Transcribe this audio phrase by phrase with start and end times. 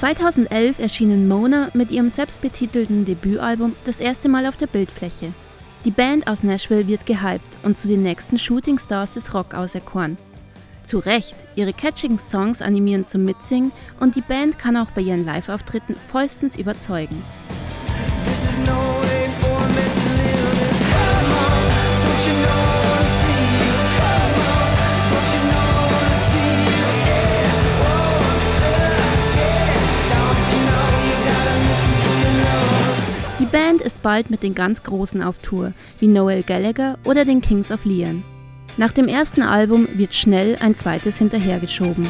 [0.00, 5.34] 2011 erschienen Mona mit ihrem selbstbetitelten Debütalbum das erste Mal auf der Bildfläche.
[5.84, 10.16] Die Band aus Nashville wird gehypt und zu den nächsten Shooting Stars des Rock auserkoren.
[10.84, 15.26] Zu Recht, ihre catchigen Songs animieren zum Mitsingen und die Band kann auch bei ihren
[15.26, 17.22] Live-Auftritten vollstens überzeugen.
[33.90, 37.84] Ist bald mit den ganz Großen auf Tour, wie Noel Gallagher oder den Kings of
[37.84, 38.22] Leon.
[38.76, 42.08] Nach dem ersten Album wird schnell ein zweites hinterhergeschoben.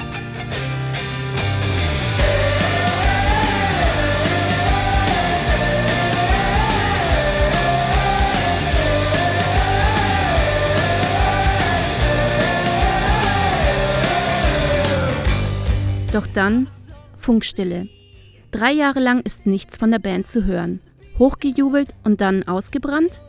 [16.12, 16.68] Doch dann
[17.16, 17.88] Funkstille.
[18.50, 20.80] Drei Jahre lang ist nichts von der Band zu hören.
[21.20, 23.20] Hochgejubelt und dann ausgebrannt?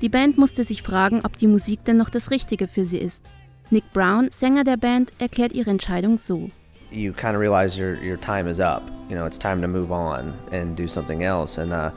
[0.00, 3.26] Die Band musste sich fragen, ob die Musik denn noch das Richtige für sie ist.
[3.68, 6.50] Nick Brown, Sänger der Band, erklärt ihre Entscheidung so.
[6.92, 8.92] You kind of realize your, your time is up.
[9.08, 11.58] You know, it's time to move on and do something else.
[11.58, 11.90] And uh,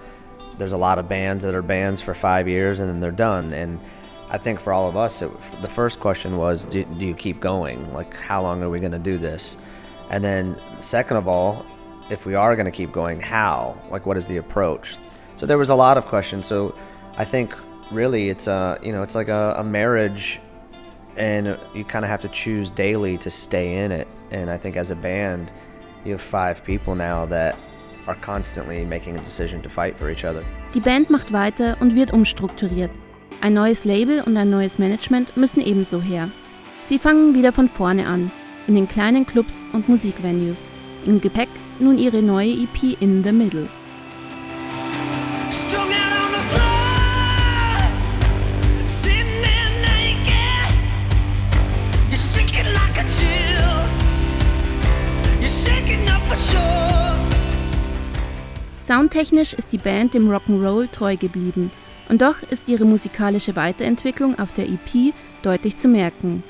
[0.58, 3.54] there's a lot of bands that are bands for five years and then they're done.
[3.54, 3.80] And
[4.32, 5.30] I think for all of us, it,
[5.62, 7.92] the first question was, do, do you keep going?
[7.92, 9.58] Like, how long are we going to do this?
[10.10, 11.68] And then, second of all,
[12.10, 13.80] if we are going to keep going, how?
[13.92, 14.98] Like, what is the approach?
[15.40, 16.48] So there was a lot of questions.
[16.48, 16.76] So
[17.18, 17.56] I think
[17.92, 20.42] really it's a you know it's like a, a marriage
[21.16, 24.08] and you kind of have to choose daily to stay in it.
[24.32, 25.50] And i think as a band
[26.04, 27.58] you have five people now that
[28.06, 30.44] are constantly making a decision to fight for each other.
[30.74, 32.92] Die band macht weiter und wird umstrukturiert.
[33.40, 36.30] Ein neues label und ein neues management müssen ebenso her.
[36.84, 38.30] Sie fangen wieder von vorne an
[38.68, 40.70] in den kleinen clubs und musikvenues.
[41.06, 43.70] Im gepäck nun ihre neue ep in the middle
[58.90, 61.72] Soundtechnisch ist die Band dem Rock'n'Roll treu geblieben,
[62.10, 65.14] und doch ist ihre musikalische Weiterentwicklung auf der EP
[65.44, 66.44] deutlich zu merken.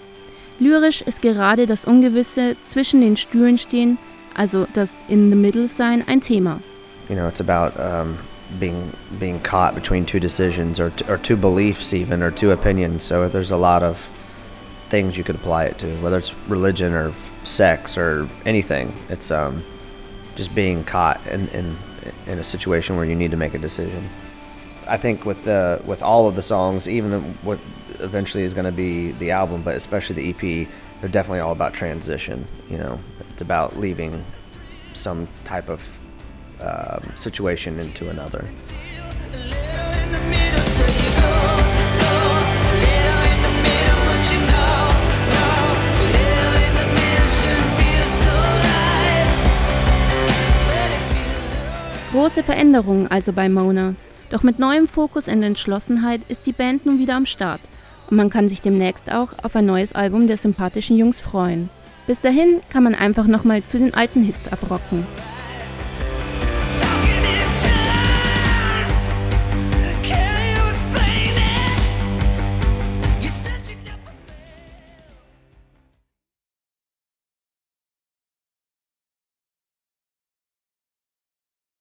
[0.58, 3.98] Lyrisch ist gerade das Ungewisse zwischen den Stühlen stehen,
[4.36, 6.62] also das In the Middle sein, ein Thema.
[7.10, 8.18] You know, it's about um,
[8.58, 13.04] being being caught between two decisions or or two beliefs even or two opinions.
[13.04, 14.10] So there's a lot of
[14.90, 18.96] things you could apply it to, whether it's religion or sex or anything.
[19.10, 19.64] It's um,
[20.36, 21.78] just being caught in, in
[22.26, 24.10] in a situation where you need to make a decision.
[24.88, 27.60] I think with the with all of the songs, even the, what
[28.00, 30.68] eventually is going to be the album, but especially the EP,
[31.02, 32.48] they're definitely all about transition.
[32.70, 33.00] You know,
[33.30, 34.26] it's about leaving
[34.94, 36.00] some type of
[37.16, 38.44] situation into another.
[52.12, 53.94] Große Veränderungen also bei Mona.
[54.32, 57.62] Doch mit neuem Fokus und Entschlossenheit ist die Band nun wieder am Start.
[58.10, 61.70] Und man kann sich demnächst auch auf ein neues Album der sympathischen Jungs freuen.
[62.08, 65.06] Bis dahin kann man einfach nochmal zu den alten Hits abrocken.